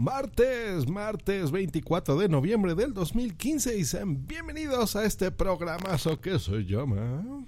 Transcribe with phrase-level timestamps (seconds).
[0.00, 6.64] Martes, martes 24 de noviembre del 2015 y sean bienvenidos a este programazo que se
[6.64, 7.44] llama...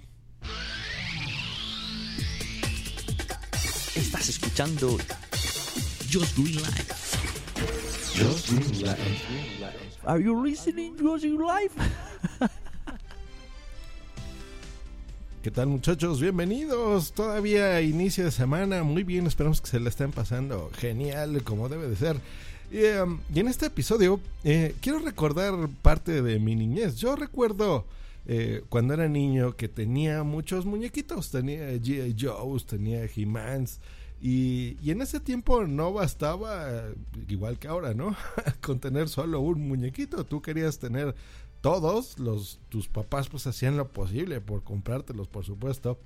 [3.95, 4.97] Estás escuchando
[6.11, 6.93] Just Green Life.
[8.15, 9.99] Just Green Life.
[10.03, 12.10] Are you listening Just Green Life?
[15.41, 16.21] ¿Qué tal muchachos?
[16.21, 17.13] Bienvenidos.
[17.13, 18.83] Todavía inicio de semana.
[18.83, 22.17] Muy bien, esperamos que se la estén pasando genial como debe de ser.
[22.71, 22.81] Y,
[23.35, 26.97] y en este episodio eh, quiero recordar parte de mi niñez.
[26.97, 27.85] Yo recuerdo
[28.27, 31.31] eh, cuando era niño que tenía muchos muñequitos.
[31.31, 32.15] Tenía G.I.
[32.19, 33.79] Joe's, tenía He-Mans.
[34.21, 36.83] Y, y, en ese tiempo no bastaba,
[37.27, 38.15] igual que ahora, ¿no?
[38.61, 40.23] Con tener solo un muñequito.
[40.23, 41.15] Tú querías tener
[41.61, 45.99] todos los tus papás pues hacían lo posible por comprártelos por supuesto.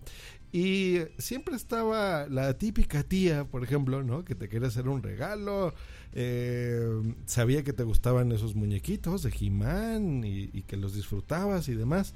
[0.52, 5.74] Y siempre estaba la típica tía por ejemplo no que te quería hacer un regalo
[6.12, 6.86] eh,
[7.26, 12.14] sabía que te gustaban esos muñequitos de He-Man y, que los disfrutabas y demás.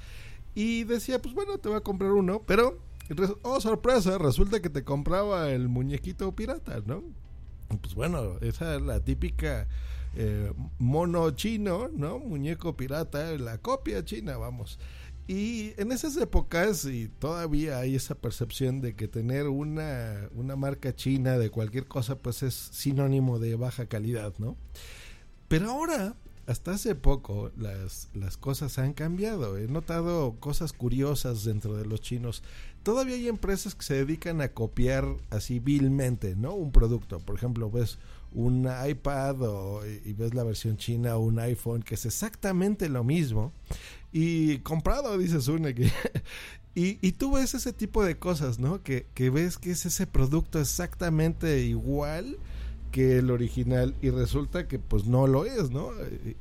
[0.54, 2.78] Y decía pues bueno te voy a comprar uno pero
[3.42, 7.04] oh sorpresa resulta que te compraba el muñequito pirata no
[7.82, 9.68] pues bueno esa es la típica
[10.22, 12.20] eh, mono chino, ¿no?
[12.20, 14.78] Muñeco pirata, la copia china, vamos.
[15.30, 20.94] Y en esas épocas, y todavía hay esa percepción de que tener una, una marca
[20.94, 24.58] china de cualquier cosa, pues es sinónimo de baja calidad, ¿no?
[25.48, 29.58] Pero ahora, hasta hace poco, las, las cosas han cambiado.
[29.58, 32.44] He notado cosas curiosas dentro de los chinos.
[32.84, 36.56] Todavía hay empresas que se dedican a copiar así vilmente, ¿no?
[36.56, 37.20] Un producto.
[37.20, 38.00] Por ejemplo, ves
[38.34, 43.04] un iPad o, y ves la versión china o un iPhone que es exactamente lo
[43.04, 43.52] mismo
[44.12, 45.92] y comprado dices una que
[46.76, 50.06] y, y, tú ves ese tipo de cosas no que, que ves que es ese
[50.06, 52.38] producto exactamente igual
[52.92, 55.92] que el original y resulta que pues no lo es, ¿no?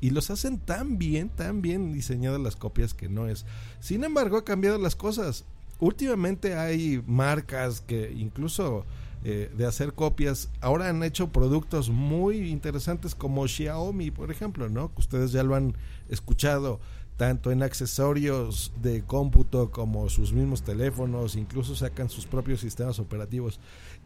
[0.01, 3.45] Y los hacen tan bien, tan bien diseñadas las copias que no es.
[3.81, 5.45] Sin embargo, ha cambiado las cosas.
[5.79, 8.85] Últimamente hay marcas que incluso
[9.25, 10.49] eh, de hacer copias.
[10.61, 14.95] Ahora han hecho productos muy interesantes como Xiaomi, por ejemplo, ¿no?
[14.95, 15.75] Que ustedes ya lo han
[16.09, 16.81] escuchado
[17.17, 23.59] tanto en accesorios de cómputo como sus mismos teléfonos, incluso sacan sus propios sistemas operativos.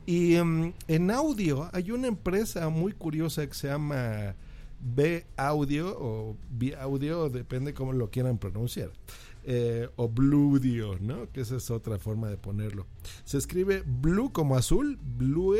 [0.07, 4.35] Y um, en audio hay una empresa muy curiosa que se llama
[4.81, 8.91] B Audio o B Audio, depende cómo lo quieran pronunciar
[9.45, 11.31] eh, o Bluedio, ¿no?
[11.33, 12.87] Que esa es otra forma de ponerlo.
[13.25, 15.57] Se escribe Blue como azul, Blue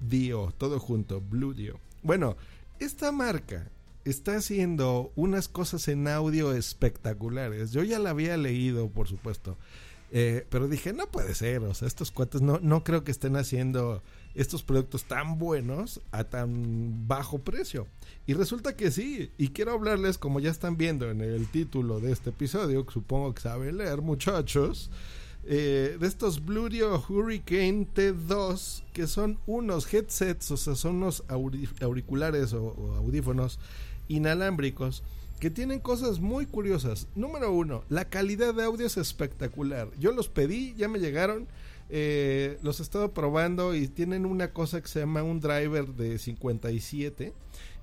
[0.00, 1.80] Dio, todo junto, Bluedio.
[2.02, 2.36] Bueno,
[2.78, 3.70] esta marca
[4.04, 7.72] está haciendo unas cosas en audio espectaculares.
[7.72, 9.56] Yo ya la había leído, por supuesto.
[10.16, 13.34] Eh, pero dije, no puede ser, o sea, estos cuates no, no creo que estén
[13.34, 14.00] haciendo
[14.36, 17.88] estos productos tan buenos a tan bajo precio.
[18.24, 22.12] Y resulta que sí, y quiero hablarles, como ya están viendo en el título de
[22.12, 24.88] este episodio, que supongo que saben leer muchachos,
[25.46, 31.24] eh, de estos Bluetooth Hurricane T2, que son unos headsets, o sea, son unos
[31.80, 33.58] auriculares o audífonos
[34.06, 35.02] inalámbricos
[35.40, 37.08] que tienen cosas muy curiosas.
[37.14, 39.90] Número uno, la calidad de audio es espectacular.
[39.98, 41.46] Yo los pedí, ya me llegaron
[41.90, 46.18] eh, los he estado probando y tienen una cosa que se llama un driver de
[46.18, 47.34] 57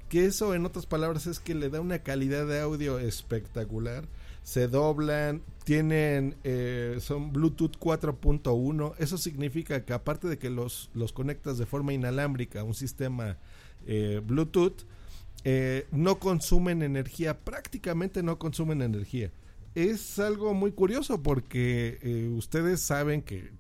[0.10, 4.06] que eso en otras palabras es que le da una calidad de audio espectacular
[4.42, 11.14] se doblan tienen eh, son Bluetooth 4.1 eso significa que aparte de que los, los
[11.14, 13.38] conectas de forma inalámbrica a un sistema
[13.86, 14.82] eh, Bluetooth
[15.44, 19.32] eh, no consumen energía prácticamente no consumen energía
[19.76, 23.52] es algo muy curioso porque eh, ustedes saben que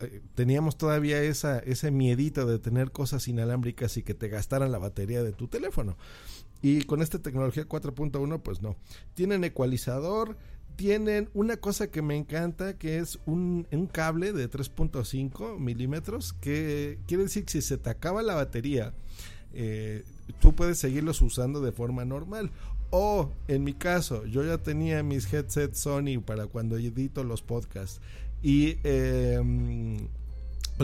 [0.00, 4.78] eh, teníamos todavía esa, ese miedito de tener cosas inalámbricas y que te gastaran la
[4.78, 5.96] batería de tu teléfono.
[6.62, 8.76] Y con esta tecnología 4.1, pues no.
[9.14, 10.36] Tienen ecualizador,
[10.76, 16.98] tienen una cosa que me encanta, que es un, un cable de 3.5 milímetros, que
[17.06, 18.92] quiere decir que si se te acaba la batería,
[19.54, 20.04] eh,
[20.40, 22.50] tú puedes seguirlos usando de forma normal.
[22.90, 28.00] O en mi caso, yo ya tenía mis headsets Sony para cuando edito los podcasts
[28.42, 29.40] y eh,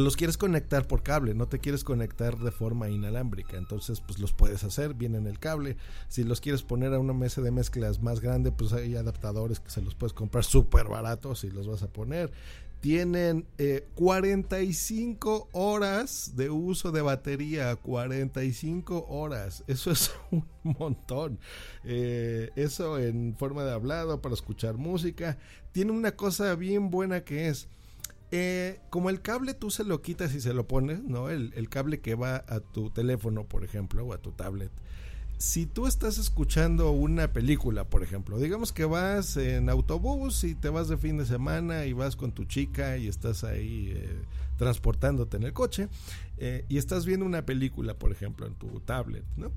[0.01, 4.33] los quieres conectar por cable, no te quieres conectar de forma inalámbrica, entonces pues los
[4.33, 5.77] puedes hacer, viene en el cable.
[6.09, 9.71] Si los quieres poner a una mesa de mezclas más grande, pues hay adaptadores que
[9.71, 12.31] se los puedes comprar súper baratos y los vas a poner.
[12.81, 21.39] Tienen eh, 45 horas de uso de batería, 45 horas, eso es un montón.
[21.85, 25.39] Eh, eso en forma de hablado para escuchar música.
[25.73, 27.69] Tiene una cosa bien buena que es
[28.33, 31.31] Eh, como el cable tú se lo quitas y se lo pones, ¿no?
[31.31, 34.73] El, el, cable que va a tu teléfono, por ejemplo, o a tu tablet.
[35.39, 40.71] Si tú estás escuchando una película, por ejemplo, digamos que vas en autobús y te
[40.71, 44.19] vas de fin de semana y vas con tu chica y estás ahí eh,
[44.57, 45.89] transportándote en el coche
[46.39, 49.53] eh, y estás viendo una película, por ejemplo, en tu tablet, ¿no?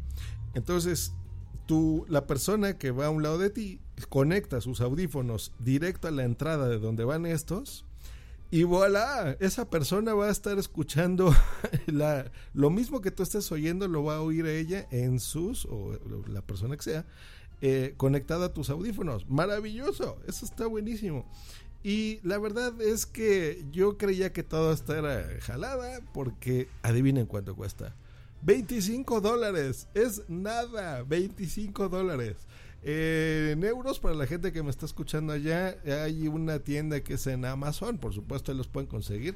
[0.54, 1.14] Entonces,
[1.66, 3.80] tú, la persona que va a un lado de ti
[4.10, 7.86] conecta sus audífonos directo a la entrada de donde van estos
[8.52, 11.36] y voilà, esa persona va a estar escuchando
[11.86, 16.00] la, lo mismo que tú estás oyendo, lo va a oír ella en sus, o
[16.28, 17.06] la persona que sea,
[17.62, 19.30] eh, conectada a tus audífonos.
[19.30, 21.26] Maravilloso, eso está buenísimo.
[21.84, 27.56] Y la verdad es que yo creía que todo esto era jalada, porque adivinen cuánto
[27.56, 27.96] cuesta.
[28.42, 32.38] 25 dólares, es nada, 25 dólares.
[32.84, 37.16] Eh, en euros, para la gente que me está escuchando allá, hay una tienda que
[37.16, 39.36] es en Amazon, por supuesto, los pueden conseguir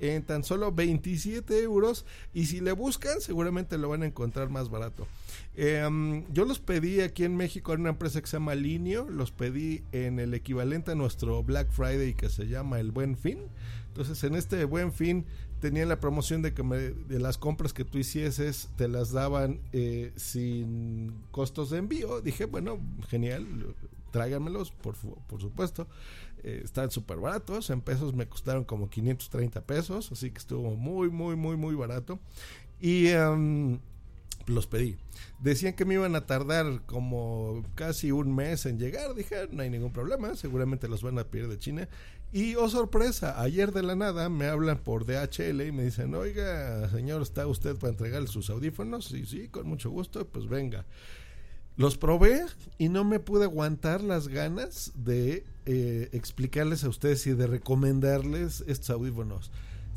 [0.00, 4.68] en tan solo 27 euros y si le buscan seguramente lo van a encontrar más
[4.70, 5.06] barato.
[5.56, 9.30] Em, yo los pedí aquí en México en una empresa que se llama Linio, los
[9.30, 13.38] pedí en el equivalente a nuestro Black Friday que se llama el Buen Fin.
[13.88, 15.26] Entonces en este Buen Fin
[15.64, 20.12] tenía la promoción de que de las compras que tú hicieses te las daban eh,
[20.14, 22.20] sin costos de envío.
[22.20, 22.78] Dije, bueno,
[23.08, 23.74] genial,
[24.10, 24.94] tráiganmelos, por,
[25.26, 25.88] por supuesto.
[26.42, 31.08] Eh, están súper baratos, en pesos me costaron como 530 pesos, así que estuvo muy,
[31.08, 32.18] muy, muy, muy barato.
[32.78, 33.78] Y em,
[34.46, 34.96] los pedí.
[35.40, 39.14] Decían que me iban a tardar como casi un mes en llegar.
[39.14, 41.88] Dije, no hay ningún problema, seguramente los van a pedir de China.
[42.32, 46.90] Y oh sorpresa, ayer de la nada me hablan por DHL y me dicen, oiga,
[46.90, 49.04] señor, ¿está usted para entregarle sus audífonos?
[49.04, 50.84] Sí, sí, con mucho gusto, pues venga.
[51.76, 52.44] Los probé
[52.78, 58.64] y no me pude aguantar las ganas de eh, explicarles a ustedes y de recomendarles
[58.66, 59.52] estos audífonos.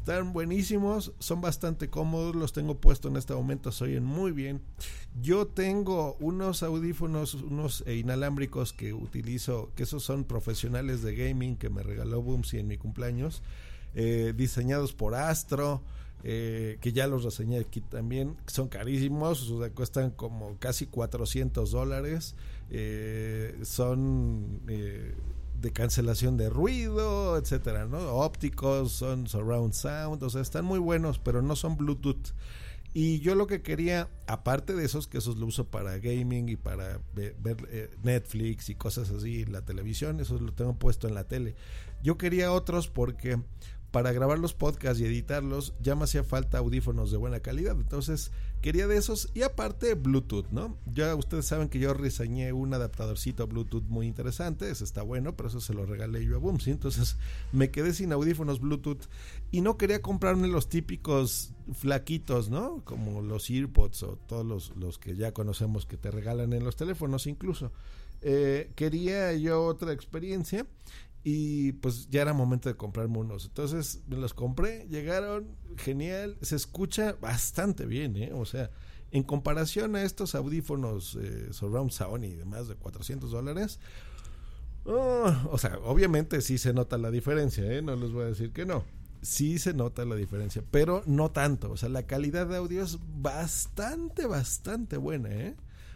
[0.08, 4.62] Están buenísimos, son bastante cómodos, los tengo puestos en este momento, se oyen muy bien.
[5.22, 11.70] Yo tengo unos audífonos, unos inalámbricos que utilizo, que esos son profesionales de gaming que
[11.70, 13.44] me regaló Boomsy en mi cumpleaños,
[13.96, 15.82] eh, diseñados por Astro.
[16.24, 21.70] Eh, que ya los reseñé aquí también, son carísimos, o sea, cuestan como casi 400
[21.70, 22.34] dólares,
[22.72, 24.62] eh, son
[25.60, 27.98] de cancelación de ruido, etcétera, ¿no?
[27.98, 32.34] Ópticos, son surround sound, o sea, están muy buenos, pero no son Bluetooth.
[32.94, 36.56] Y yo lo que quería, aparte de esos, que esos lo uso para gaming y
[36.56, 37.36] para ver,
[37.70, 41.56] eh, Netflix y cosas así, la televisión, esos lo tengo puesto en la tele.
[42.02, 43.40] Yo quería otros porque
[43.92, 47.76] para grabar los podcasts y editarlos ya me hacía falta audífonos de buena calidad.
[47.80, 48.32] Entonces
[48.62, 50.78] quería de esos y aparte Bluetooth, ¿no?
[50.86, 55.50] Ya ustedes saben que yo reseñé un adaptadorcito Bluetooth muy interesante, ese está bueno, pero
[55.50, 56.72] eso se lo regalé yo a Boomsy.
[56.72, 57.18] Entonces
[57.52, 59.08] me quedé sin audífonos Bluetooth
[59.52, 62.84] y no quería comprarme los típicos flaquitos, ¿no?
[62.84, 66.76] Como los EarPods o todos los, los que ya conocemos que te regalan en los
[66.76, 67.72] teléfonos incluso.
[68.22, 70.66] Eh, quería yo otra experiencia
[71.24, 73.46] y pues ya era momento de comprarme unos.
[73.46, 75.48] Entonces me los compré, llegaron,
[75.78, 78.32] genial, se escucha bastante bien, ¿eh?
[78.34, 78.70] O sea,
[79.12, 83.80] en comparación a estos audífonos eh, Surround Sound y de más de 400 dólares,
[84.86, 87.82] oh, o sea, obviamente sí se nota la diferencia, ¿eh?
[87.82, 88.84] No les voy a decir que no.
[89.22, 91.72] Sí se nota la diferencia, pero no tanto.
[91.72, 95.56] O sea, la calidad de audio es bastante, bastante buena, ¿eh?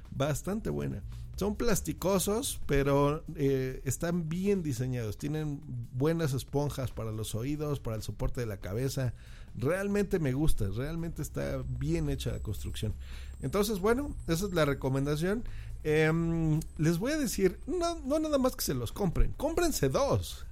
[0.10, 1.04] Bastante buena.
[1.42, 5.18] Son plasticosos, pero eh, están bien diseñados.
[5.18, 5.60] Tienen
[5.92, 9.16] buenas esponjas para los oídos, para el soporte de la cabeza.
[9.56, 12.94] Realmente me gusta, realmente está bien hecha la construcción.
[13.42, 15.44] Entonces, bueno, esa es la recomendación.
[15.84, 20.46] Em, les voy a decir, no, no nada más que se los compren, cómprense dos.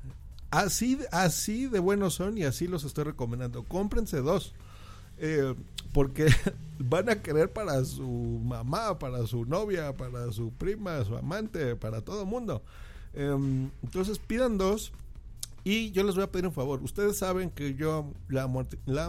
[0.50, 3.63] Así, así de buenos son y así los estoy recomendando.
[3.63, 4.55] Cómprense dos.
[5.20, 5.54] Eh,
[5.94, 6.28] porque
[6.80, 8.08] van a querer para su
[8.44, 12.64] mamá, para su novia, para su prima, su amante, para todo el mundo.
[13.14, 14.92] Em, entonces pidan dos.
[15.64, 16.82] Y yo les voy a pedir un favor.
[16.82, 18.48] Ustedes saben que yo la,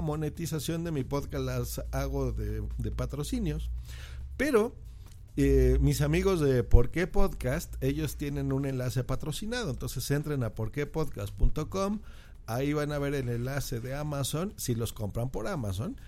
[0.00, 3.70] monetización de mi podcast las hago de, patrocinios.
[4.36, 4.74] Pero
[5.36, 9.70] eh, mis amigos de Por qué Podcast, ellos tienen un enlace patrocinado.
[9.70, 12.00] Entonces entren a porquepodcast.com.
[12.46, 16.00] Ahí van a ver el enlace de Amazon si los compran por Amazon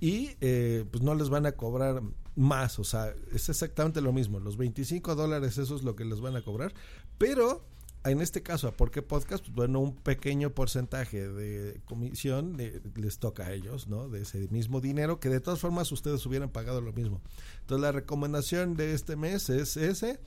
[0.00, 2.02] y eh, pues no les van a cobrar
[2.36, 6.20] más, o sea, es exactamente lo mismo, los 25 dólares eso es lo que les
[6.20, 6.72] van a cobrar,
[7.18, 7.64] pero
[8.04, 9.44] en este caso, ¿a por qué podcast?
[9.44, 12.56] Pues bueno, un pequeño porcentaje de comisión
[12.94, 14.08] les toca a ellos, ¿no?
[14.08, 17.20] De ese mismo dinero que de todas formas ustedes hubieran pagado lo mismo.
[17.60, 20.20] Entonces la recomendación de este mes es ese.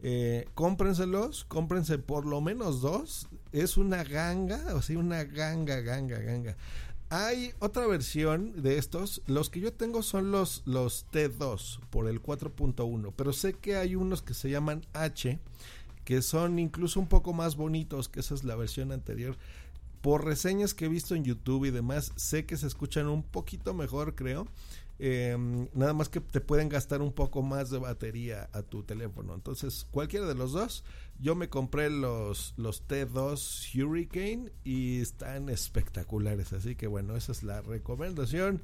[0.00, 3.28] Eh, cómprenselos, cómprense por lo menos dos.
[3.52, 6.56] Es una ganga, o sea, una ganga, ganga, ganga.
[7.10, 9.22] Hay otra versión de estos.
[9.26, 13.96] Los que yo tengo son los, los T2 por el 4.1, pero sé que hay
[13.96, 15.38] unos que se llaman H
[16.08, 19.36] que son incluso un poco más bonitos, que esa es la versión anterior.
[20.00, 23.74] Por reseñas que he visto en YouTube y demás, sé que se escuchan un poquito
[23.74, 24.48] mejor, creo.
[24.98, 29.34] Em, nada más que te pueden gastar un poco más de batería a tu teléfono.
[29.34, 30.82] Entonces, cualquiera de los dos,
[31.20, 36.54] yo me compré los, los T2 Hurricane y están espectaculares.
[36.54, 38.62] Así que bueno, esa es la recomendación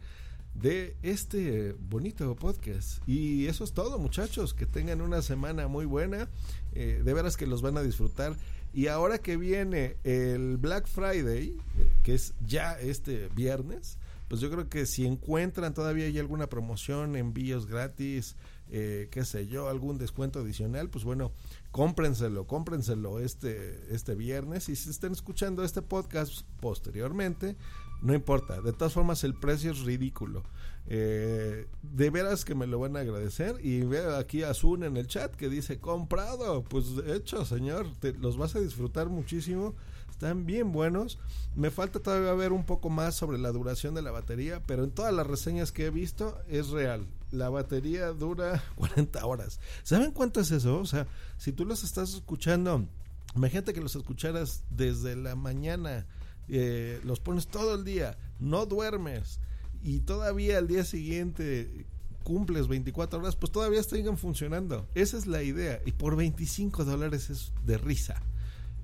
[0.55, 3.07] de este bonito podcast.
[3.07, 4.55] Y eso es todo, muchachos.
[4.55, 6.29] Que tengan una semana muy buena.
[6.73, 8.37] Eh, de veras que los van a disfrutar.
[8.73, 11.57] Y ahora que viene el Black Friday,
[12.03, 17.15] que es ya este viernes, pues yo creo que si encuentran todavía hay alguna promoción,
[17.15, 18.35] envíos gratis,
[18.71, 21.31] eh, qué sé yo, algún descuento adicional, pues bueno,
[21.71, 24.69] cómprenselo, cómprenselo este, este viernes.
[24.69, 27.57] Y si están escuchando este podcast posteriormente,
[28.03, 30.43] no importa, de todas formas el precio es ridículo.
[30.87, 33.57] Eh, de veras que me lo van a agradecer.
[33.63, 36.63] Y veo aquí a Zun en el chat que dice: Comprado.
[36.65, 39.75] Pues hecho, señor, te, los vas a disfrutar muchísimo.
[40.11, 41.19] Están bien buenos.
[41.57, 44.91] Me falta todavía ver un poco más sobre la duración de la batería, pero en
[44.91, 47.07] todas las reseñas que he visto es real.
[47.33, 49.61] La batería dura 40 horas.
[49.83, 50.79] ¿Saben cuánto es eso?
[50.79, 52.87] O sea, si tú los estás escuchando,
[53.35, 56.07] imagínate que los escucharas desde la mañana
[56.49, 59.41] eh, los pones todo el día, no duermes
[59.83, 61.87] y todavía al día siguiente
[62.25, 64.89] cumples 24 horas, pues todavía siguen funcionando.
[64.95, 65.81] Esa es la idea.
[65.85, 68.21] Y por 25 dólares es de risa.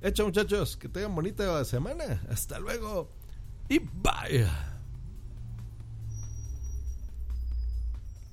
[0.03, 2.23] Hecho muchachos, que tengan bonita semana.
[2.29, 3.11] Hasta luego.
[3.69, 4.47] Y bye.